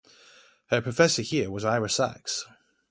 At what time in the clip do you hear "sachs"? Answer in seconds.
1.87-2.47